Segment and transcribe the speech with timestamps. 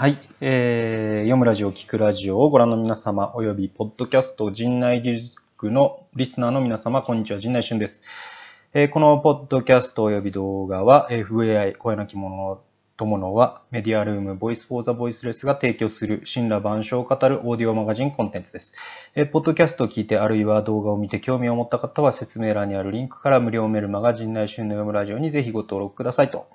[0.00, 0.18] はい。
[0.40, 8.02] えー、読むラジオ、聞くラジオをご覧の皆様、および、ポッドキャスト、陣内技術区のリスナーの皆様、こんにちは、陣内俊です。
[8.72, 12.62] えー、このポッドキャストおよび動画は、FAI、声なき者
[12.96, 18.74] 友のは、メディアルーム、ボイスフォーザボイスレスが提供する、神羅万象を語るオーディオマガジンコンテンツです。
[19.14, 26.48] えー、ポッドキャストを聞いて、あるいは動画を見て興味を持った方は、説明欄にあるリンクから無料メルマガ、陣内俊の読むラジオにぜひご登録くださいと。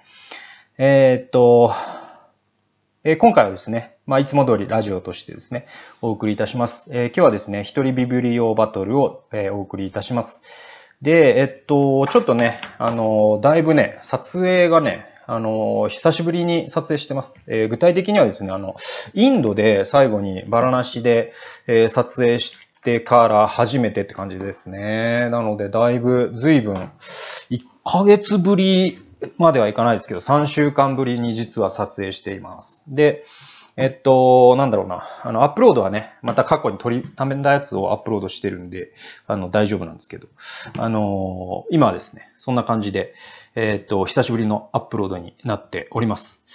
[0.79, 1.71] えー、っと、
[3.07, 5.67] え今回はですね、まあ、いつも通りラジオとしてですね、
[6.01, 6.89] お送りいたします。
[6.91, 10.41] えー、今日はですね、一人ビブリオバトルを、えー、お送りいたします。
[11.03, 17.43] で、えっと、ちょっとね、あの、だいぶね、撮影がね、あの、久しぶりに撮影してます。
[17.45, 18.75] えー、具体的にはですね、あの、
[19.13, 21.31] インドで最後にバラナシで、
[21.67, 25.29] え、撮影してから初めてって感じですね。
[25.29, 29.04] なので、だいぶ、随分、1ヶ月ぶり
[29.37, 32.83] まではいかないですけど、3週間ぶりに実は撮影しています。
[32.87, 33.23] で、
[33.77, 35.03] えっと、なんだろうな。
[35.23, 38.93] あの、アップロードはね、また過去に取りためたやつをアップロードしてるんで、
[39.27, 40.27] あの、大丈夫なんですけど、
[40.77, 43.13] あの、今はですね、そんな感じで、
[43.55, 46.45] えっと、久しぶりのアップロードになっております。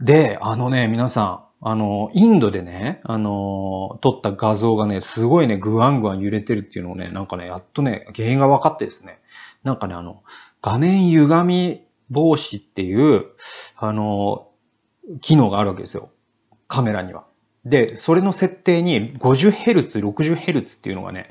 [0.00, 9.18] で、あのね、皆さん、あの、インドでね、あの、撮った画像がね、すごいね、グワングワン揺れてるっていうのをね、なんかね、やっとね、原因が分かってですね、
[9.64, 10.22] なんかね、あの、
[10.62, 13.26] 画面歪み防止っていう、
[13.76, 14.48] あの、
[15.20, 16.10] 機能があるわけですよ。
[16.66, 17.24] カメラには。
[17.64, 21.28] で、それの設定に 50Hz、60Hz っていうのがね、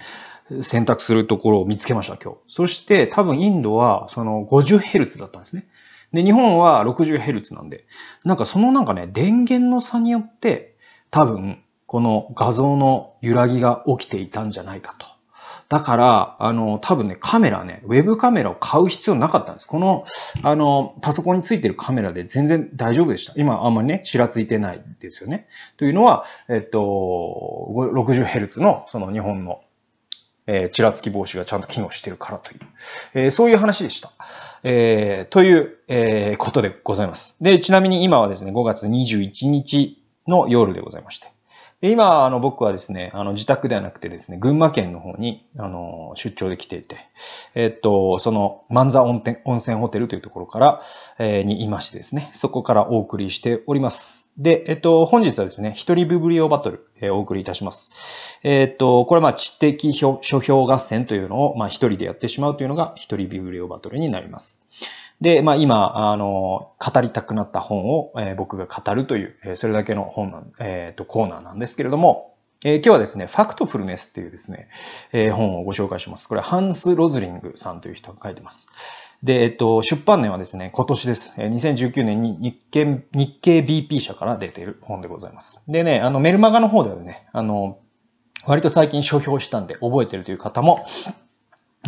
[0.61, 2.37] 選択するところを見つけました、今日。
[2.47, 5.67] そして多分インドはその 50Hz だったんですね。
[6.13, 7.85] で、日本は 60Hz なんで、
[8.23, 10.75] なんかそのなんかね、電源の差によって
[11.11, 15.07] 多分この画像の揺らぎが起きていたんじゃないかと。
[15.69, 19.67] だから、あの、多分ね、カメラね、ウェブカメラを買う必要なかったんです。
[19.67, 20.05] この、
[20.43, 23.33] あの、パソコンについてるカメラで全然大丈夫でした。
[23.35, 25.47] 今、あんまりね、ちらついてないですよね。
[25.75, 26.79] というのは、えっと、
[27.75, 29.61] 60Hz の、その日本の、
[30.45, 32.59] えー、ちらつき防止がちゃんと機能してるからという、
[33.13, 34.13] えー、そういう話でした。
[34.63, 37.35] えー、という、えー、ことでございます。
[37.41, 41.36] で、ちなみに今はですね、5月21日の夜でございまして。
[41.79, 46.97] 今、あの、僕はですね、あの、自宅ではなくてですね、群馬県の方に、あの、出張で来ていて、
[47.53, 49.21] えっと、その、万座温
[49.57, 50.81] 泉ホテルというところから、
[51.19, 54.27] えー、にいましてですね、そこからお送りしております。
[54.39, 57.91] で、えっと、本日はですね、一人ビブリオバトル、えー、お送りいたします。
[58.41, 64.65] えっと、これはまあ、知的書評合戦というのを、まあ、一人でやってしまうというのが、一人ビブリオバトルになります。
[65.21, 72.35] で、まあ今、あの、語りたくなった本を、えー、僕が語るという、えー、それだけの本なん、えっ、ー、と、コーナーなんですけれども、
[72.65, 74.69] えー、今日はですね、ファクトフルネスっていうですね、
[75.13, 76.27] えー、本をご紹介します。
[76.27, 78.69] これ、ハンス・ロズリングさんという人が書いてます。
[79.23, 81.35] で、えっと、出版年はですね、今年です。
[81.39, 85.63] 2019年に日経、日経 BP 社から出ている本でございます。
[85.67, 87.79] でね、あの、メルマガの方ではね、あの、
[88.45, 90.85] 割と最近書評したんで覚えてるという方も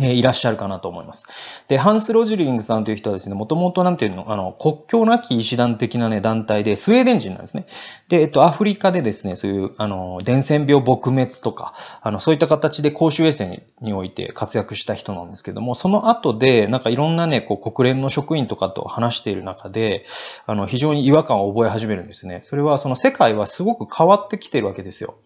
[0.06, 1.26] えいらっしゃるかなと思います。
[1.68, 7.66] で、ハンス・ロジリングさんという人はですね、もともとなんていうの、あの、国境なき医師団的なね、団体で、スウェーデン人なんですね。
[8.08, 11.72] で、えっと、アフリカでですね、そういう、あの、伝染病撲滅とか、
[12.02, 20.06] あの、そういった形で公衆衛生において活躍した人なんですけども、その後で、なんかいろんなね、こう、国連の職員とかと話している中で、
[20.46, 22.40] あの、非常に違和感を覚え始めるんですね。
[22.42, 25.16] それは、その世界はすごく変わってきてるわけですよ。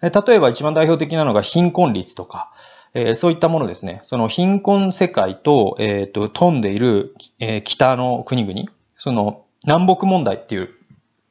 [0.00, 2.50] 例えば一番代表的なのが貧困率とか、
[2.94, 4.00] えー、そういったものですね。
[4.02, 10.70] その貧困世界と、えっ、ー、と、飛んでいる、えー、北の国々、その南北問題っていう、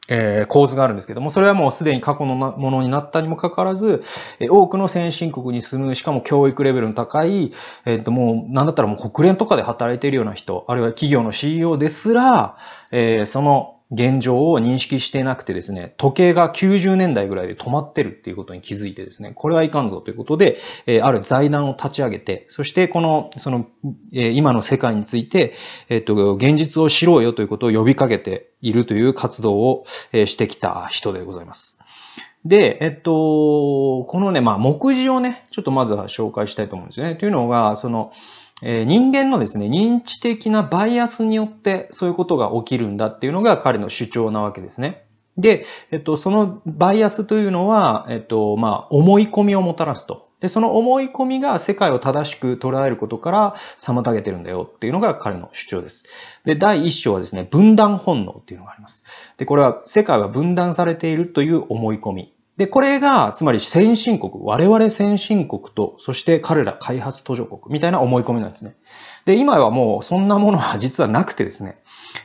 [0.09, 4.03] え、構図があるんですけども、それはもうすでに過去のものになったにもかかわらず、
[4.39, 7.53] え、多くの先進国に住む、しかも教育レベルの高い、
[7.85, 12.57] えっ、ともう、なんだったらもう国連とかで働いているような人、あるいは企業の CEO ですら、
[12.91, 23.67] え、その現状を認識していなくてですね、時計が90年代ぐらいで止まってるっていうことに気づいてですね、これはいかんぞということで、え、ある財団を立ち上げて、そしてこの、その、
[24.11, 25.53] え、今の世界について、
[25.89, 31.77] えっ、と、現実を知ろうよということを呼びかけているという活動を、え、してきた人でございます。
[32.45, 37.15] で、えっと、このね、まあ、目次をね、ちょっとまずは紹介したいと思うんですよね。
[37.15, 38.11] というのが、その、
[38.65, 45.05] え人間のですね、認知的なバイアスによってそういうことが起きるんだっていうのが彼の主張なわけですね。
[45.37, 50.29] で、えっと、そのバイアスというのは、えっと、まあ、思い込みをもたらすと。
[50.39, 56.03] で、その思い込みが世界を正しく捉えることから妨げてるんだよっていうのが彼の主張です。
[56.43, 59.03] で、第一章はですね、分断本能っていうのがあります。
[59.37, 62.32] で、これは世界は分断されているという思い込み。
[62.57, 68.75] で、これが、つまり先進国、我々先進国と、そして彼ら開発途上国みたいな思い込みなんですね。
[69.25, 71.79] で、今はもうそんなものは実はなくてですね、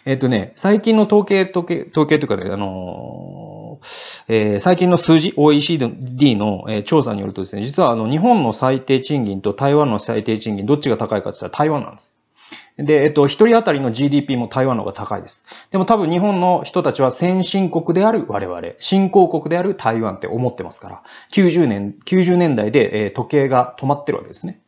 [0.05, 3.49] えっ、とね、最近の統計、統計、統計というか、ね、あの
[3.79, 3.81] と、
[4.29, 12.18] えー、最近の数字、OECD の、え、調査によるとですね、実はあの日本の最低賃金と台湾の最低賃金、どっちが高いかって言ったら台湾なんです。
[12.79, 15.45] で、えっと、一人当たりの GDP も台湾の方が高いです。
[15.71, 21.03] でも多分日本の人たちは先進国である我々、新興国である台湾って思ってますから、
[21.33, 24.61] 90年、90年代で、え、時計が止まってるわけですね。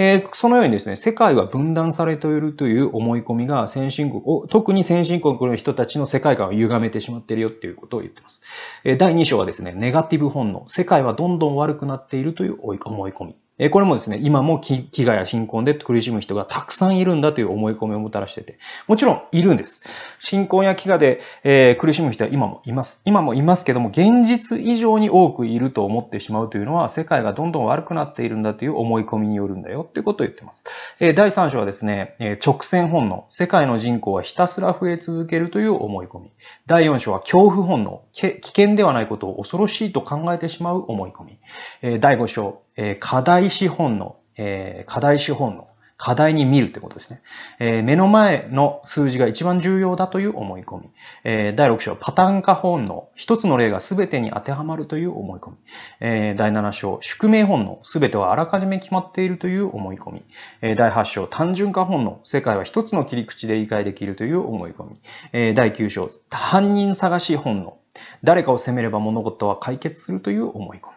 [0.00, 8.42] えー、そのようにですね、世界は分断されているという思い込みが先進国を、特に先進国の人たちの世界観を歪めてしまっているよっていうことを言ってます。
[8.84, 13.36] えー、第2章はですね、ネガティブ本能、世界はどんどん悪くなっているという思い込み。
[13.58, 19.82] えこれもですね、今も飢餓や貧困で苦しむ人がたくさんいるんだという思い込みをもたらしてて、もちろんいるんです。
[20.20, 23.02] 貧困や飢餓で、え、苦しむ人は今もいます。
[23.04, 30.64] 今もいますけども、現実以上に多くいると思ってしまうというのは、世界がどんどん悪くなっているんだという思い込みによるんだよっていうことを言ってます。
[31.00, 36.30] え、第3章はですね、え直線本能、世界の人口はひたすら増え続けるという思い込み。
[36.66, 41.38] 第4章は恐怖本能、危険ではないことを恐ろしいと考えてしまう思い込み。
[41.82, 47.22] え、第5章、えー、課題資本の、えー、課題資本の、課題に見るってことですね。
[47.58, 50.90] えー、目の前の数字が一番重要だという思い込み。
[51.24, 53.08] えー、第6章、パターン化本能。
[53.16, 55.56] 一つの例が全てに当てはまるという思い込み。
[55.98, 57.80] えー、第7章、宿命本能。
[57.82, 60.24] 全てはあらかじめ決まっているという思い込み。
[60.62, 62.20] え、第8章、単純化本能。
[62.22, 65.00] 世界は一つの切り口で理解できるという思い込み。
[65.32, 67.76] え、第9章、犯人探し本能。
[68.22, 70.92] 誰かを責めれば物事は解決するという思い込み。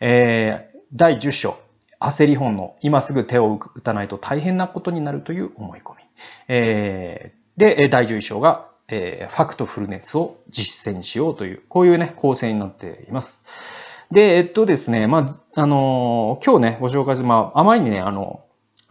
[0.00, 1.58] え第10章、
[2.00, 6.02] 焦り本の、今すぐ手を打たないと大変なことになるという思い込み。
[6.48, 13.44] えー、で、第11章が、えー、ファクトフルネスを実践しようという、こういうね、構成になっています。
[14.10, 18.44] で、えっとですね、まあ、あのー、今日ね、ご紹介する、まあ、あまりにね、あの、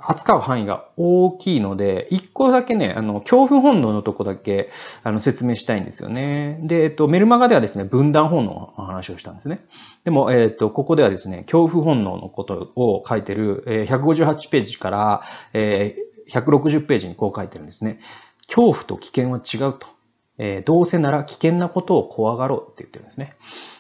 [0.10, 4.72] 扱う範囲が大きいので、一個だけね、あの、恐怖本能のとこだけ、
[5.04, 6.60] あの、説明したいんですよね。
[6.64, 9.66] で、えっと、メルマガではですね、分断本能の話をしたんですね。
[10.06, 15.22] でも、えっと、ここではですね、恐怖本能のことを書いてる、え、158ページから、
[15.54, 15.98] え、
[16.30, 18.00] 160ページにこう書いてるんですね。
[18.48, 19.97] 恐怖と危険は違うと。
[20.38, 23.36] えー、どうせなら危険なことを怖がろうって言ってるんですね。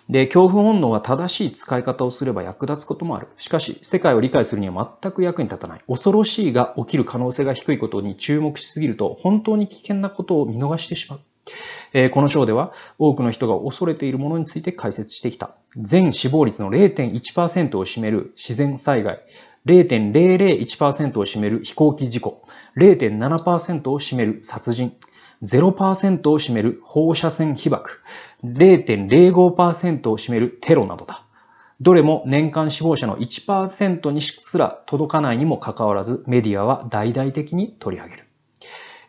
[0.09, 3.27] で、恐怖本能は正しい使い方をすれば役立つこともある。
[3.37, 5.81] しかし、世界を理解するには全く役に立たない。
[5.87, 11.19] 恐ろしいが起きる可能性が低いことに注目しすぎると、本当に危険なことを見逃してしまう。
[11.93, 15.55] えー、この章では、多くの人が恐れているものについて解説してきた。
[15.75, 19.21] 全死亡率の0.1%を占める自然災害、
[19.65, 22.43] 0.001%を占める飛行機事故、
[22.77, 24.93] 0.7%を占める殺人、
[25.43, 28.01] 0%を占める放射線被爆、
[28.43, 31.23] 0.05%を占めるテロなどだ。
[31.79, 38.27] どれも年間死亡者の1%にすら届かないにもかかわらずメディアは大々的に取り上げる。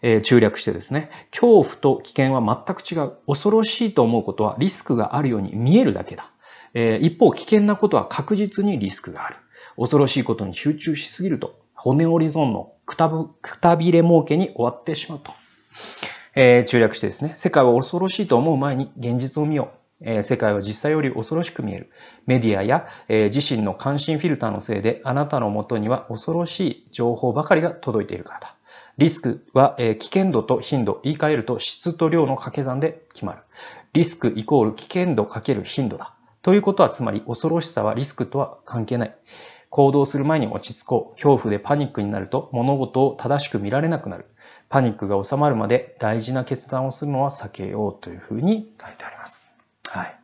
[0.03, 3.13] えー、中略してですね、恐怖と危険は全く違う。
[3.27, 6.31] 恐ろしいと思うことはリスクがあるように見えるだけだ。
[6.75, 9.37] えー、一方、危険なことは確実にリスクがある。
[9.77, 15.33] 恐ろしいことに集中しすぎると、骨折り損のくたぶくたびれ儲けに終わってしまうと。
[16.35, 19.79] えー、中略してですね、世界は恐ろしいと思う前に現実を見よう。
[20.01, 21.91] えー、世界は実際より恐ろしく見える。
[22.27, 28.55] メディアや、えー、自身の関心フィルターのせいであなたのもとには恐ろしい情報ばかりが届いているからだ。
[28.99, 33.43] リスクは、え危険度と頻度、言い換えると質と量の掛け算で決まる。
[33.93, 36.15] リスクイコール危険度かける頻度だ。
[36.43, 39.17] ということはつまり恐ろしさはリスクとは関係ない。
[39.71, 41.15] 行動する前に落ち着こう。
[41.15, 44.27] 恐怖でパニックになると物事を正しく見られなくなる。
[44.69, 49.51] パニックが収まるまで大事な決断をするのは避けようというふうに書いてあります。
[49.89, 50.19] はい。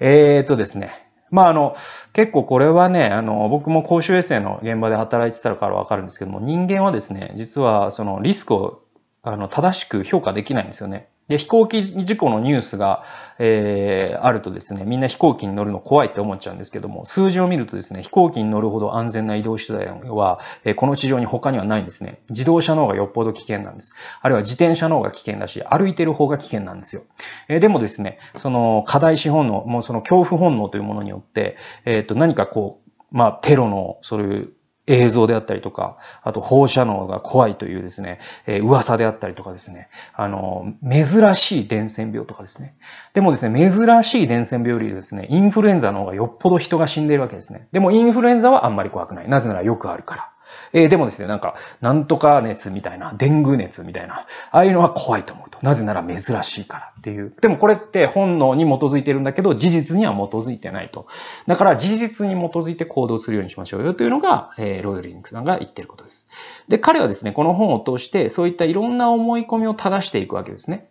[0.00, 0.90] えー、っとですね。
[1.30, 1.76] まあ、あの、
[2.12, 8.82] 結構これはね、あの、僕も公衆衛生の現場で働いてたからわかるんですけども、人間はですね、実はそのリスクを
[9.22, 11.08] あの正しく評価できないんですよね。
[11.30, 13.04] で、飛行機事故のニュースが、
[13.38, 22.20] えー、あるとですね、みんな飛行機に乗るの怖いって思っちゃうんですけども、数字を見るとですね、飛行機に乗るほど安全な移動手段は、えー、この地上に他にはないんですね。
[22.30, 23.94] 自動車の方がよっぽど危険なんです。
[24.20, 27.02] あるいは自転車の方が危険だし、歩いてる方が危険なんですよ。
[27.46, 34.52] えー、でもですね、その課題資本能、もうその恐怖本能というものによって、えっ、と、何かこう、まあ、テロの、そういう
[34.90, 42.74] 映像であったりとか、あと放射能が怖いというですね、えー、噂であったりとかですね、あの、珍しい伝染病とかですね。
[43.14, 47.68] でもですね、珍しい伝染病よりですね、インフルエンザの方がよっぽど人が死んでいるわけですね。
[47.72, 49.28] でもインフルエンザはあんまり怖くない。
[49.28, 50.30] なぜならよくあるから。
[50.72, 55.58] えー、でもですね、なんか、なんとか熱みたいな、デング熱みたいな、ああいうのは怖いと思うと。
[55.62, 57.32] なぜなら珍しいからっていう。
[57.40, 61.06] でもこれって本能に基づいてるんだけど、事実には基づいてないと。
[61.46, 66.28] だから事実に基づいて行動するようにしましょうよというのが、えー、ロイドリンクさんが言ってることです。
[66.68, 70.89] で、彼はですね、この本を通して、そういったいろんな思い込みを正していくわけですね。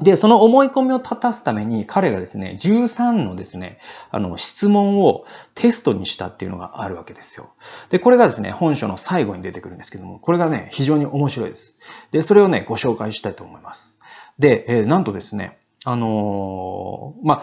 [0.00, 5.24] で、その思い込みを立たすために彼がですね、13のですね、あの、質問を
[5.54, 7.50] テストにしたっていうのがあるわけですよ。
[7.90, 11.78] で、これがですね、本書の最後に出てくるんですけども、これがね、非常に面白いです。
[12.12, 13.98] で、それをね、ご紹介したいと思います。
[14.38, 17.42] で、えー、なんとですね、あのー、ま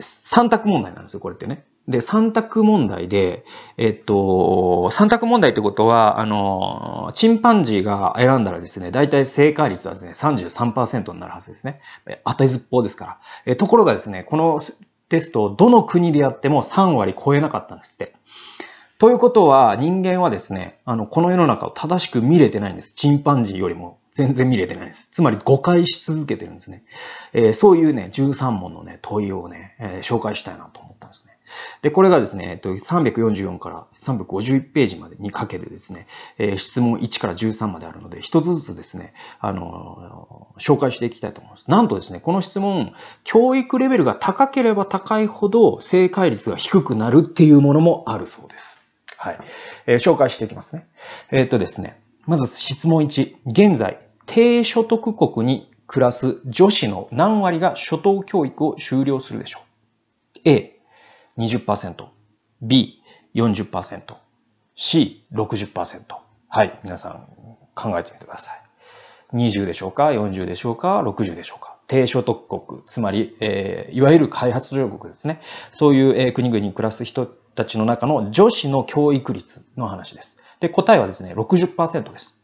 [0.00, 1.64] 3択問題なんですよ、これってね。
[1.86, 3.44] で、3択問題で、
[3.76, 11.80] えっと、3択問題ってことは、あの、チンパンジーが選んだらですね、大体正解率はですね、33%になるはずですね。
[12.24, 13.18] 当てずっぽうですから。
[13.44, 14.60] えところがですね、この
[15.10, 18.14] テストをどの国でやっても3割超えなかったんですって。
[18.98, 22.94] ということは、人間はですね、あの、この世の中を正しく見れてないんです。
[22.94, 25.08] チンパンジーよりも全然見れてないんです。
[25.10, 26.84] つまり誤解し続けてるんですね。
[27.32, 31.33] えー、そういうね、13問のね、問いをね、えー、紹介したいなと思ったんですね。
[31.82, 36.06] で、これがですね、えっと、344から351ページまでにかけてですね、
[36.38, 41.70] えー、質問1から13まであるので、一つずつですね、あのー、紹介していきたいと思います。
[41.70, 42.94] なんとですね、この質問、
[43.24, 48.78] 教育レベルが高ければ高いほど正解率が低くなるっていうものもあるそうです。
[49.16, 49.38] はい。
[49.86, 50.86] えー、紹介していきますね。
[51.30, 53.36] えっとですね、まず質問1。
[53.46, 59.60] 現在、低所得国に暮らす女子の何割が初等教育を修了するでしょ
[60.44, 60.73] う ?A、
[61.38, 62.06] 20%、
[62.62, 63.02] B、
[63.34, 64.14] 40%、
[64.76, 66.00] C、60%。
[66.48, 67.26] はい、皆さん
[67.74, 68.64] 考えてみてください。
[69.34, 75.40] 20でしょうか ?40 でしょうか ?60 でしょうか低所得国、つまり、えー、いわゆる開発途上国ですね。
[75.72, 80.38] そういう、えー、国々に暮らす人たちの中の女子の教育率の話です。
[80.60, 82.43] で、答えはですね、60%です。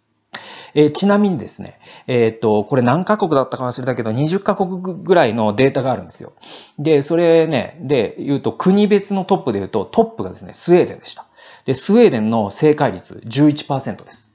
[0.75, 6.33] えー、ちなみにですね、えっ、と、これ何カ国だったか忘れたけど、20カ国ぐらいのデータがあるんですよ。
[6.79, 11.27] で、それね、で言うと、国別のトップで言うと、トップがですね、スウェーデンでした。
[11.65, 14.35] で、スウェーデンの正解率11%です。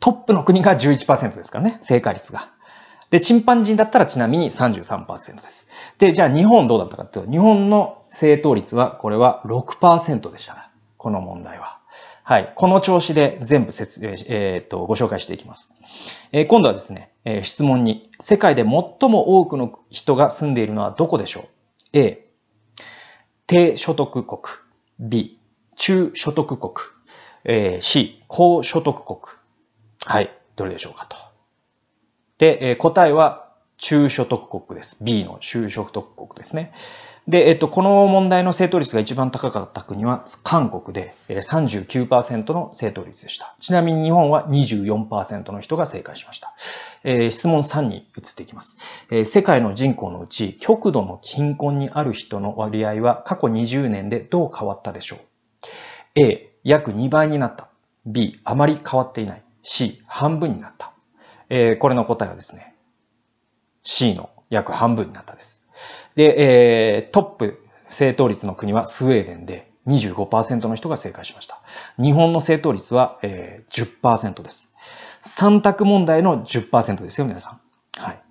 [0.00, 2.50] トップの国が11%ですからね、正解率が。
[3.10, 5.66] で、チンパンジーだったらちなみに33%です。
[5.98, 10.70] で、じゃあ日本どうだったかっていうと、日本の正答率は、これは6%でした。
[10.96, 11.79] この問題は。
[12.30, 12.52] はい。
[12.54, 15.74] この調子で全部説明、えー、っと、ご紹介していきます。
[16.30, 18.70] えー、今度はですね、えー、質問に、世界で最
[19.10, 21.44] も多くの人が住んでいるのはどこでしょう
[21.92, 22.28] ?A、
[23.48, 24.40] 低所得国。
[25.00, 25.40] B、
[25.74, 26.72] 中所得国。
[27.42, 29.18] えー、C、高所得国。
[30.04, 30.30] はい。
[30.54, 31.16] どれでしょうかと。
[32.38, 34.98] で、えー、答えは中所得国です。
[35.00, 36.72] B の中所得国ですね。
[37.30, 43.54] で、えっと、この問題の正答率が一番高かった国は韓国で39%の正答率でした。
[43.60, 46.52] ちなみに日本は24%の人が正解しました。
[47.04, 48.78] えー、質問3に移っていきます、
[49.12, 55.18] えー、世界の人口のうち極度の貧困にある人の割合は過去20年でどう変わったでしょう
[56.16, 57.68] ?A、約2倍になった。
[58.06, 59.44] B、あまり変わっていない。
[59.62, 60.92] C、半分になった。
[61.48, 62.74] えー、これの答えはですね、
[63.84, 65.69] C の約半分になったです。
[66.14, 71.60] で、えー、トップ正答率の国はスウェーデンで25%の人が正解しました。
[72.00, 74.72] 日本の正答率は、えー、10%です。
[75.22, 77.60] 3択問題の10%ですよ、皆さん。
[77.96, 78.22] はい。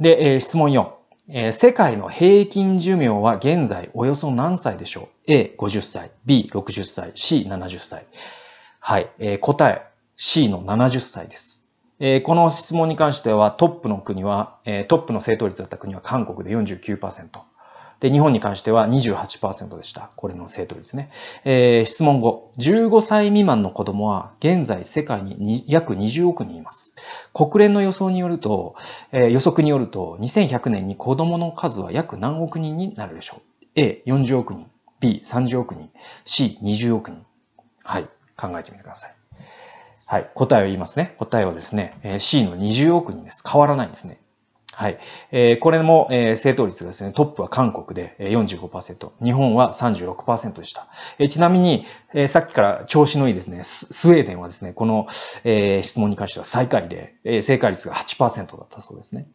[0.00, 0.92] で、えー、質問4。
[1.28, 8.06] えー、世界の平均寿命は現在およそ何歳でしょう ?A、50歳、B、60歳、C、70歳。
[8.78, 9.10] はい。
[9.18, 11.63] えー、答え、C の70歳です。
[12.06, 17.28] えー、この質問に関してはトップの国は、えー、トップの正答率だった国は韓国で49%。
[18.00, 20.10] で、日本に関しては28%でした。
[20.14, 21.10] これの正答率ね。
[21.44, 26.94] えー、質問後、15歳未満の子供は現在世界に約20億人います。
[27.32, 28.74] 国連の予想によると、
[29.10, 34.70] えー、予測によると、2100年に子供の数は約何億人になるでしょう ?A、40億人。
[35.00, 35.88] B、30億人。
[36.26, 37.24] C、20億人。
[37.82, 38.10] はい。
[38.36, 39.23] 考えてみてください。
[40.14, 40.30] はい。
[40.36, 41.16] 答えを言いますね。
[41.18, 43.42] 答えはですね、C の20億人です。
[43.44, 44.20] 変わらないんですね。
[44.70, 45.00] はい。
[45.32, 50.86] えー、これも、えー、正答率がですね、トップは韓国で45%、日本は36%でした。
[51.18, 55.08] えー、ちなみに、えー、さっきから調子のいいですね、スウェーデンはですね、この、
[55.42, 59.26] えー、質問に関しては最下位で、えー、正解率が8%だったそうですね。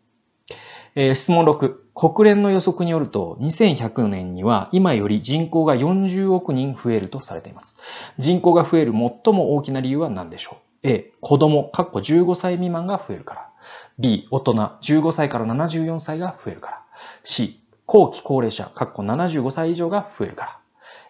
[0.95, 1.74] えー、質問6。
[1.93, 7.77] 国連の予測によると、2100年には今より人口が40億人増えるとされています。
[8.17, 10.69] 人口が増える最も大きな理由は何でしょう？
[10.83, 13.50] ?A、子供、括弧15歳未満が増えるから。
[13.98, 16.86] B、大人、15歳から74歳が増えるから。
[17.24, 20.59] C、後期高齢者、括弧75歳以上が増えるから。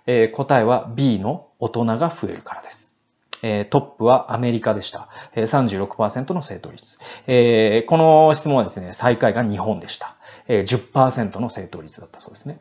[0.06, 2.96] えー、答えは B の大人が増えるからです。
[3.42, 5.08] えトップはアメリカでした。
[5.34, 6.98] え36%の正答率。
[7.28, 10.16] えこの質問はですね、最下位が日本でした。
[10.48, 12.60] え10%の正答率だったそうですね。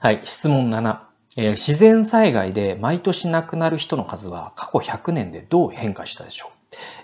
[0.00, 1.09] はい、質問7。
[1.36, 6.50] え自然災害で毎年亡くなる人の数は過去100年でどう変化したでしょ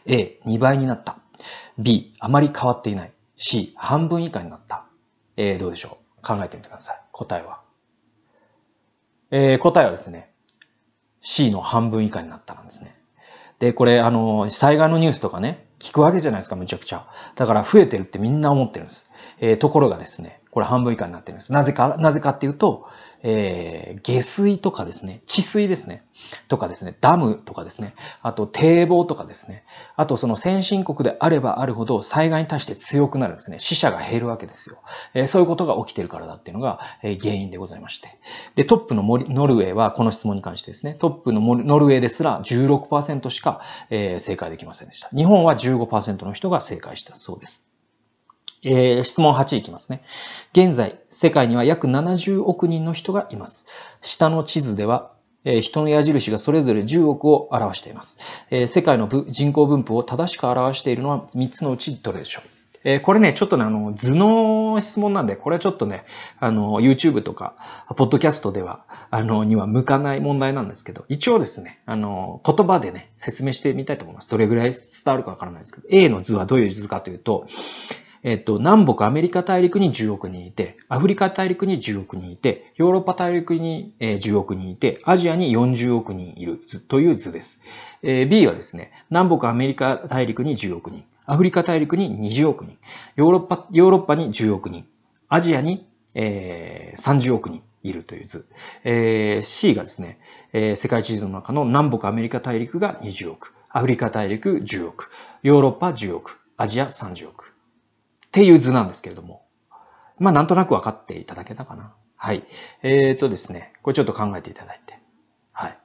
[0.06, 1.18] う ?A、2倍になった。
[1.78, 3.12] B、あまり変わっていない。
[3.36, 4.86] C、半分以下になった。
[5.36, 6.22] え、どうでしょう？
[6.26, 7.00] 考えてみてください。
[7.12, 7.60] 答えは。
[9.30, 10.32] えー、答えはですね、
[11.20, 12.94] C の半分以下になったなんですね。
[13.58, 17.06] で、これ、あの、災害のニュースとかね、聞くわけじゃないですか、むちゃくちゃ。
[17.36, 19.10] だから増えてるってみんな思ってるんです。
[19.40, 21.52] えー、ところがですね、これ半分以下になってるんです。
[21.52, 22.86] なぜか、なぜかっていうと、
[23.28, 26.04] えー、下水とかですね、治水ですね、
[26.46, 29.64] とかですね、ダムとかですね、あと堤防とかですね、
[29.96, 33.58] あとその先進国であればあるほど災害に対して強くなるんですね。
[33.58, 34.78] 死者が減るわけですよ。
[35.12, 38.16] えー、そういうことが起きてるからだっていうのが、えー、原因でございまして。
[38.54, 45.08] で、トップのノルウェーはこの質問に関してですね、トップのノルウェーですら16%しか、えー、正解できませんでした。
[45.08, 47.66] 日本は15%の人が正解したそうです。
[48.66, 50.02] えー、質問8いきますね。
[50.52, 53.66] 現在、世界には約70億人の人がいます。
[54.00, 55.12] 下の地図では、
[55.44, 58.18] え、人の矢印がそれぞれ10億を表しています。
[58.50, 62.48] え、世界の人口分布を正しく表しているのは3つのうちどれでしょう
[62.88, 66.04] えこれね、ちょっとね、あの、図の質問なんで、これはちょっとね、
[66.38, 67.56] あの、YouTube とか、
[67.96, 74.30] ポッドキャストでは、あの、には向かない問題なんですけど、一応ですね、あの、言葉でね、説明してみたいと思います。
[74.30, 77.46] どれぐらい伝わるかわからないですけど、A の図はどういう図かというと、
[78.26, 87.62] えっと、南北アメリカ大陸に10億人いて、アフリカ大陸に10億人いて、ヨーロッパ大陸に10億人いて、アジアに40億人いる図という図です。
[88.02, 92.76] B はですね、南北アメリカ大陸に10億人、アフリカ大陸に20億人、
[93.14, 94.88] ヨーロッパ、ヨーロッパに10億人、
[95.28, 98.48] アジアに、えー、30億人いるという図。
[98.82, 100.18] えー、C がですね、
[100.52, 105.12] えー、世界地図の中の南北アメリカ大陸が20億、アフリカ大陸10億、
[105.44, 107.55] ヨーロッパ10億、アジア30億。
[108.36, 109.46] っていう図なんですけれども。
[110.18, 111.94] まあ、なんとなく分かっていただけたかな。
[112.16, 112.44] はい。
[112.82, 114.98] えっ、ー、とですね、これちょっと考えていただいて。
[115.52, 115.78] はい。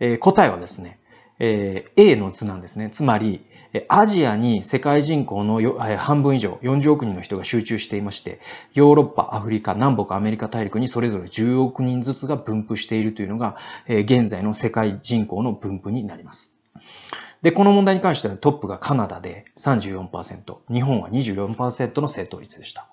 [0.00, 1.00] えー、答えはですね、
[1.38, 2.90] えー、A の図なんですね。
[2.90, 3.42] つまり、
[3.88, 8.38] アジアに世界人口の半分以上、40億人の人が集中していまして、
[8.74, 13.56] ヨーロッパ、アフリカ、南北アメリカ大陸にそれぞれ10億人ずつが分布しているというのが、
[13.88, 16.58] 現在の世界人口の分布になります。
[17.46, 22.88] で、この問題に関してはトップがカナダで34%、日本は24%の正答率でした。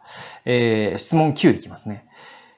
[0.46, 2.06] えー、質問9いきますね。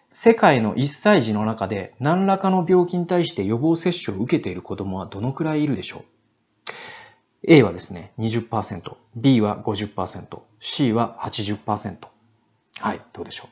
[0.10, 6.04] 世界の1歳児の中で何らかの病気に対して予防接種を受けている子供はどのくらいいるでしょう
[7.48, 11.96] ?A はですね、20%、B は50%、C は80%。
[12.80, 13.48] はい、どうでしょ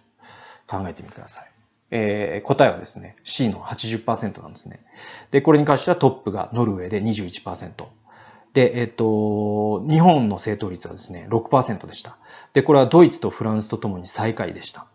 [0.67, 0.69] う？
[0.69, 1.51] 考えてみてください。
[1.91, 4.81] えー、答えはですね、C の80%なんですね。
[5.31, 7.85] で、これに関してはトップがノルウェーで21%、
[8.53, 12.17] で、えっと、日本の正答率はですね、6%でした。
[12.53, 14.87] で、これはドイツとフランスとともに最下位でした。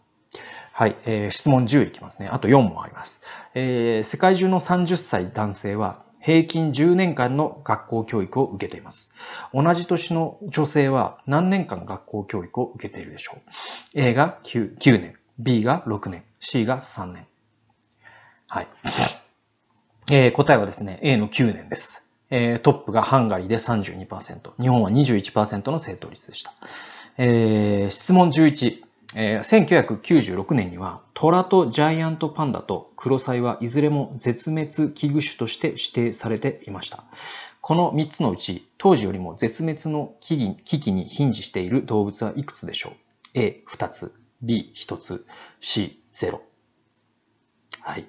[0.72, 2.28] はい、えー、質問10いきますね。
[2.28, 3.20] あと4もあります。
[3.54, 9.12] えー、世界中の30歳男性は平均10年間の学校教育を受けています。
[9.52, 13.50] 同じ年の女性は何年間学校教育を受けているでしょう
[13.94, 17.26] ?A が 9, 9年、B が6年、C が3年。
[18.48, 18.68] はい。
[20.10, 22.07] えー、答えはですね、A の9年です。
[22.30, 26.52] えー、トップがハンガリーで32%、日本は21%の正答率でした。
[27.16, 28.82] えー、質問11、
[29.14, 37.04] えー、1996年にはトラとジャイアントパンダとクロサイはいずれも絶滅危惧種として指定されていました。
[37.60, 42.92] この3つのうち当時よりも絶滅の危機に瀕死している動物はいくつでしょ
[43.34, 44.14] う ?A2 つ、
[44.44, 45.26] B1 つ、
[45.60, 46.38] C0。
[47.80, 48.06] はい。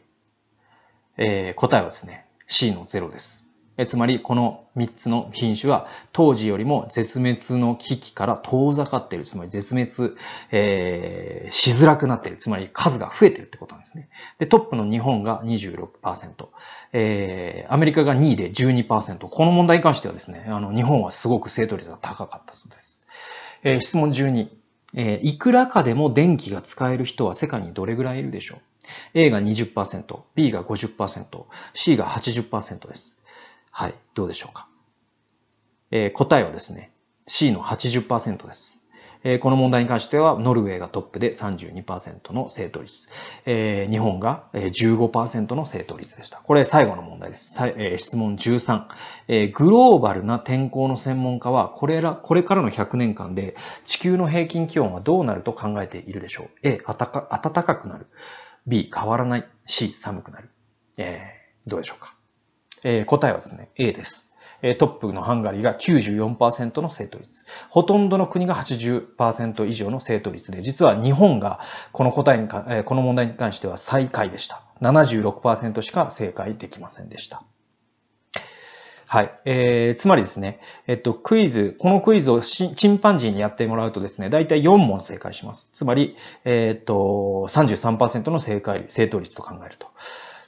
[1.17, 3.48] えー、答えはですね、C の0です。
[3.80, 9.24] えつまりこの3つの品種は当時よりも絶滅の危機から遠ざかっている。
[9.24, 10.18] つまり絶滅、
[10.52, 12.38] えー、しづらくなっている。
[12.38, 14.10] つまり数が増えているってことなんですね。
[14.38, 16.50] で、トップの日本が26%、
[16.92, 19.30] えー、アメリカが2位で12%。
[19.30, 23.06] この問題に関してはですね、あの、日本はすごく正答率が高かったそうです。
[23.63, 24.50] えー、質問12。
[24.94, 28.60] えー、いくらかでも電気が使える人は世界にどれぐらいいるでしょう
[29.13, 33.18] ?A が20%、B が50%、C が80%です。
[33.71, 34.67] はい、どうでしょうか。
[35.91, 36.91] えー、答えはですね、
[37.27, 38.79] C の80%です。
[39.23, 43.10] えー、この問題に関しては、ノルウェーがトップで32%の正答率。
[43.45, 46.38] えー、日本が15%の正答率でした。
[46.38, 47.60] これ最後の問題です。
[47.62, 48.86] えー、質問13、
[49.27, 49.53] えー。
[49.53, 58.08] グローバルな天候の専門家は、これら、これからの100年間で地球の平均気温はどうなると考えているでしょう ?A、暖か暖かくなる。
[58.67, 59.47] B、変わらない。
[59.65, 60.49] C、寒くなる。
[60.97, 62.18] えー、どうでしょうか
[62.84, 64.30] えー、答えはですね、A です。
[64.78, 67.46] トップのハンガリーが94%の正答率。
[67.70, 71.62] ほとんどの国が80%以上の正答率で、実は日本が
[71.94, 74.63] この答えにか、この問題に関しては最下位でした。
[74.82, 77.44] 76%しか正解できませんでした。
[79.08, 79.39] はい。
[79.46, 85.72] えー、つまりですね、えっと、クイズ、このクイズをチンパンジーにやってもらうとですね、だいたい4問正解します。
[85.74, 86.15] つまり、
[86.46, 89.88] えー、っと、33%の正解、正答率と考えると。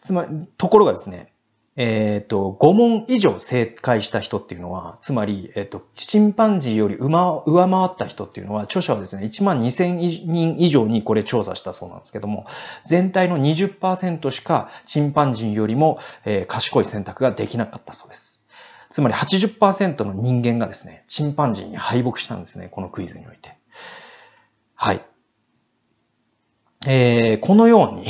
[0.02, 1.31] つまり、ところがですね、
[1.78, 12.46] えっ、ー、と、5問以上正解した人っていうのは、つまり、えっ、ー、と、チンパンジーより上回った人っていうのは、著者はですね、1万2000人以上にこれ調査したそうなんですけども、
[12.84, 18.46] 全体の20%しかチンパンジーよりも、えー、賢い選択ができなかったそうです。
[18.90, 23.56] つまり80%の人間がですね、チンパンジーに敗北したんですね、このクイズにおいて。
[24.76, 25.06] はい。
[26.86, 28.08] えー、このように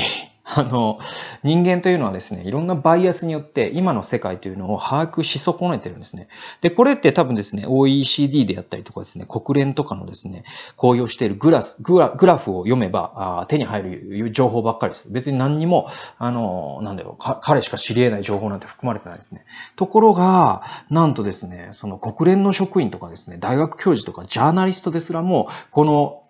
[0.54, 1.00] あの、
[1.44, 6.28] 人間というのはですね、いろんなバイアスによって今の世界というのを把握し損ねてるんですね。
[6.60, 10.44] で、これって多分ですね、OECD であったりとかですね、国連とかのですね、
[10.76, 15.10] 公表しているグラス、グラグラフを読めばあ手に入る情報ばっかりです。
[15.12, 15.88] 別に何にも、
[16.18, 19.46] あの、なんだろう、彼しか知り得ない情報なんて含まれてないですね。
[19.76, 26.21] ところが、なんとですね、その国連の職員とかですね、大学教授とかジャーナリストですらも、この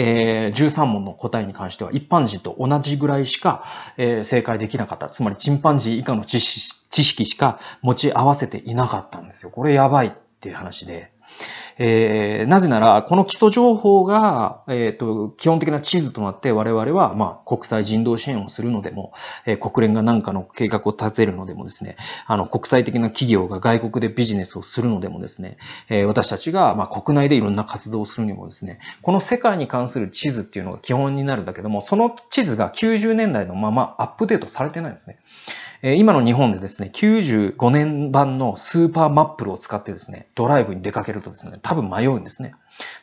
[0.00, 3.64] えー、13問の答えに関しては一般人と同じぐらいしか、
[3.96, 5.10] えー、正解できなかった。
[5.10, 9.50] つまりチンパンジー以下の知識しか持ち合わせていなかったんですよ。
[9.50, 11.10] これやばいっていう話で。
[11.78, 19.12] えー、なぜなら、この基礎情報が、えっ、ー、と、基本的な地図となって我々は、まあ、国際人道支援をするのでも、
[19.46, 25.56] えー、国連が何かの計画を立てるのでもですね、あの、国際的な企業が外国でビジネスをするのでもですね、
[25.88, 35.18] えー、私たちが、まあ、国内でいろんな活動をするにもですね、この世界に関する地図っていうのが基本になるんだけども、その地図が90年代のままアップデートされてないんですね。
[35.82, 42.54] え今の日本でですね、95年版のスーパーマップルを使ってですね、ドライブに出かけるとですね、多分迷うんですね。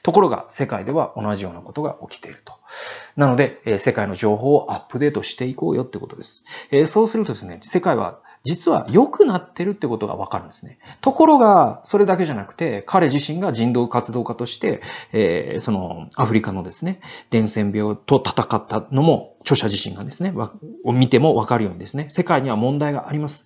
[0.03, 2.53] ところが、世界では同じようなことが起きていると。
[3.15, 6.43] なので、え世界の情報をアップデートしていこうよってことです。
[6.69, 10.77] えそうするとですね、世界は実は良くなってるってことがわかるんですね。
[11.01, 14.81] ところが、それだけじゃなくて、彼自身が人道活動家として、
[15.11, 20.31] えー、その、アフリカのですね、伝染病と戦ったのも、著者自身がですね、
[20.83, 23.45] を見てもわかるようにですね、世界には問題があります。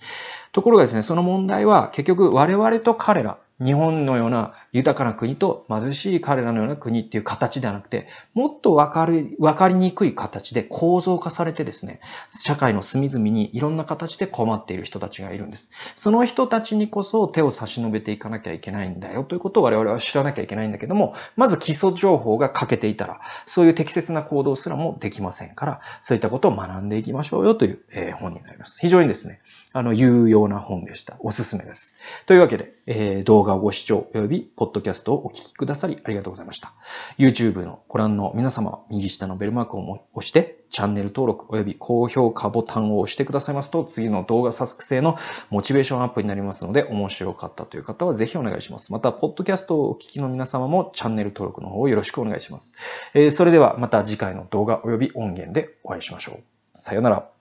[0.51, 11.99] ところがですね、その問題は結局我々と彼ら、日本のような豊かな国と貧しい彼らのような国っていう形ではなくて、もっとわかる、わかりにくい形で構造化されてですね、
[12.31, 15.69] 社会の隅々にいろんな形で困っている人たちがいるんです。
[15.95, 27.79] その人たちにこそ手を差し伸べていかなきゃいけないんだよということを我々は知らなきゃいけないんだけども、まず基礎情報が欠けていたら、そういう適切な行動すらもできませんから、そういったことを学んでいきましょうよという、
[28.19, 28.79] 本になります。
[28.79, 31.17] 非常にですね、あの、有用な本でした。
[31.19, 31.95] おすすめです。
[32.25, 36.73] というわけで、えー、動画をご視聴及び、ポッドキャストをお聞きくださりありがとうございました。
[37.19, 45.17] YouTube のご覧の皆様は、右下のベルマークを押して、チャンネル登録及び高評価ボタンを押してくださいますと、次の動画作成の
[45.51, 48.91] モチベーションアップになりますので、面白かったという方はぜひお願いします。
[48.91, 52.75] また、ポッドキャストをお聞きの皆様もチャンネル登録の方をよろしくお願いします。
[53.13, 56.43] えー、それではまた次回の動画及び音源でお会いしましょう。
[56.73, 57.38] さようなら。